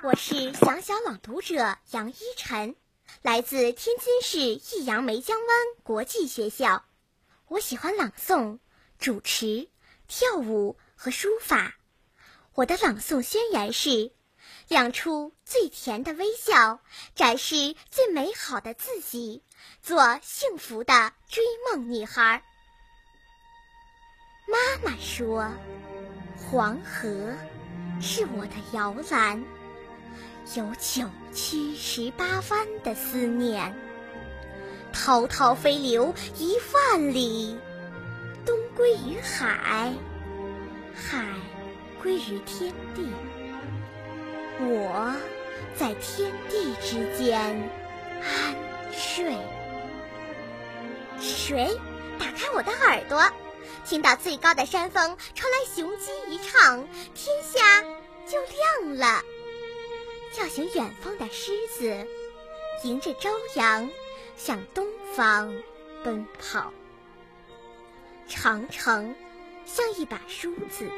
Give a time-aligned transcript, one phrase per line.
[0.00, 2.76] 我是小小朗读者杨依晨，
[3.20, 6.84] 来自天津市益阳梅江湾国际学校。
[7.48, 8.60] 我喜欢朗诵、
[9.00, 9.68] 主持、
[10.06, 11.74] 跳舞和书法。
[12.54, 14.12] 我的朗诵宣言是：
[14.68, 16.80] 亮出最甜的微笑，
[17.16, 19.42] 展示最美好的自己，
[19.82, 22.44] 做幸福的追梦女孩。
[24.46, 25.52] 妈妈说
[26.38, 27.34] ：“黄河
[28.00, 29.44] 是我的摇篮，
[30.54, 33.74] 有九曲十八弯的思念。
[34.92, 37.56] 滔滔飞流一万里，
[38.44, 39.92] 东归于海，
[40.94, 41.24] 海
[42.02, 43.06] 归于天地。
[44.60, 45.14] 我
[45.76, 47.38] 在天地之间
[48.22, 48.56] 安
[48.92, 49.36] 睡。
[51.20, 51.78] 谁？
[52.18, 53.22] 打开我的耳朵。”
[53.84, 57.80] 听到最高的山峰传来雄鸡一唱，天下
[58.26, 58.38] 就
[58.86, 59.22] 亮了。
[60.32, 62.06] 叫醒远方的狮子，
[62.84, 63.90] 迎着朝阳
[64.36, 65.54] 向东方
[66.04, 66.72] 奔跑。
[68.28, 69.14] 长城
[69.64, 70.90] 像一把梳子，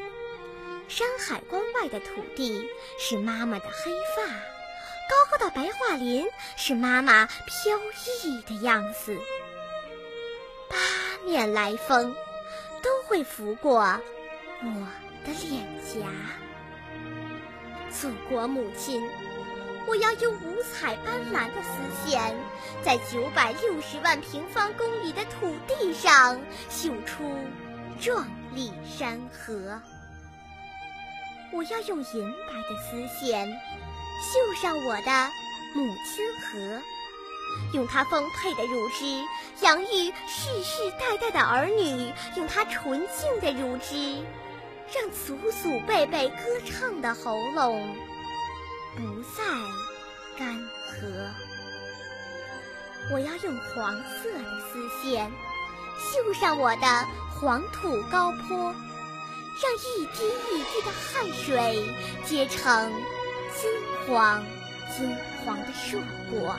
[0.89, 4.27] 山海关外的土地是妈妈的黑发，
[5.09, 6.27] 高高的白桦林
[6.57, 7.79] 是妈妈飘
[8.25, 9.17] 逸的样子。
[10.69, 10.77] 八
[11.25, 12.15] 面来风。
[12.83, 13.79] 都会拂过
[14.63, 14.87] 我
[15.23, 16.09] 的脸颊，
[18.01, 19.07] 祖国母亲，
[19.87, 22.35] 我要用五彩斑斓的丝线，
[22.83, 27.37] 在九百六十万平方公里的土地上绣出
[28.01, 29.79] 壮丽山河。
[31.53, 35.31] 我要用银白的丝线，绣上我的
[35.75, 36.83] 母亲河。
[37.75, 39.05] 用它丰沛的乳汁
[39.61, 44.25] 养育世世代代的儿女，用它纯净的乳汁
[44.95, 47.97] 让祖祖辈辈歌唱的喉咙
[48.97, 49.45] 不再
[50.39, 51.31] 干涸。
[53.13, 55.31] 我要用黄色的丝线
[55.99, 58.75] 绣上我的黄土高坡，
[59.63, 61.89] 让一滴一滴的汗水
[62.27, 62.93] 结成
[63.57, 63.71] 金
[64.07, 64.45] 黄
[64.97, 66.01] 金黄的硕
[66.31, 66.57] 果。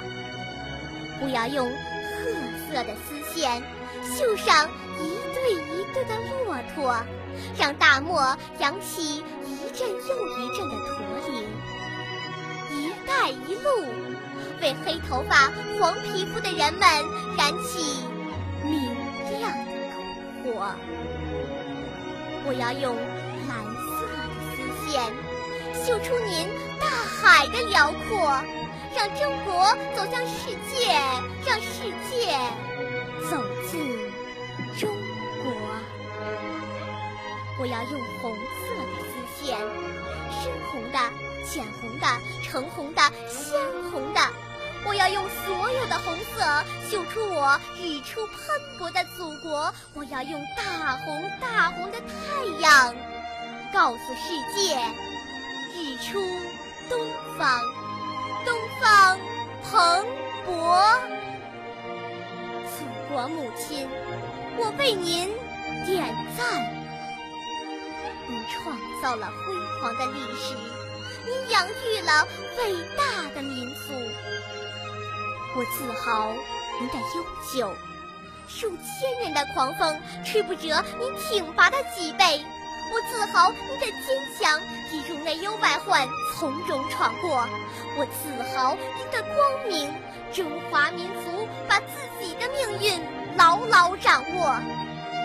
[1.21, 3.61] 我要用褐色的丝线
[4.17, 4.69] 绣上
[4.99, 6.95] 一对一对的骆驼，
[7.57, 10.95] 让大漠扬起一阵又一阵的驼
[11.27, 11.31] 铃。
[12.71, 13.67] 一带一路，
[14.61, 16.81] 为黑头发、黄皮肤的人们
[17.37, 18.05] 燃起
[18.63, 18.73] 明
[19.39, 19.71] 亮的
[20.43, 20.75] 篝火。
[22.45, 22.95] 我要用
[23.47, 23.51] 蓝
[23.87, 24.17] 色的
[24.55, 25.01] 丝线
[25.85, 26.47] 绣出您
[26.79, 28.41] 大海的辽阔。
[28.93, 30.91] 让中国走向世界，
[31.45, 32.37] 让世界
[33.29, 33.41] 走
[33.71, 33.71] 进
[34.77, 34.89] 中
[35.41, 35.47] 国。
[37.61, 39.55] 我要用红色的丝线，
[40.31, 40.97] 深红的、
[41.45, 42.07] 浅红的、
[42.41, 43.53] 橙红的、鲜
[43.91, 44.19] 红的。
[44.83, 48.35] 我要用所有的红色绣出我日出喷
[48.79, 49.71] 薄的祖国。
[49.93, 52.95] 我要用大红大红的太阳，
[53.71, 54.75] 告诉世界，
[55.75, 56.19] 日出
[56.89, 56.99] 东
[57.37, 57.61] 方。
[58.43, 59.19] 东方
[59.69, 60.03] 蓬
[60.47, 60.97] 勃，
[62.65, 63.87] 祖国母亲，
[64.57, 65.29] 我为您
[65.85, 66.03] 点
[66.35, 66.80] 赞。
[68.27, 70.55] 您创造了辉煌的历史，
[71.25, 72.27] 您养育了
[72.57, 73.93] 伟大的民族。
[75.55, 76.31] 我自豪
[76.79, 77.73] 您的悠久，
[78.47, 82.43] 数千年的狂风吹不折您挺拔的脊背。
[82.93, 84.61] 我自豪您的坚强，
[84.91, 87.47] 一如内忧外患从容闯过。
[87.97, 89.93] 我自豪您的光明，
[90.33, 91.85] 中华民族把自
[92.21, 93.01] 己的命运
[93.37, 94.59] 牢牢掌握。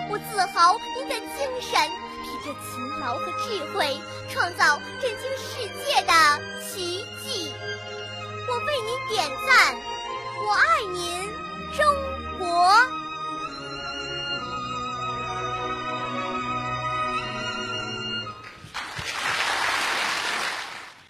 [0.09, 1.81] 我自豪您的精神，
[2.47, 6.13] 的勤劳和智慧，创造震惊世界的
[6.63, 7.53] 奇迹。
[8.49, 9.75] 我为您点赞，
[10.47, 11.29] 我爱您，
[11.77, 12.16] 中。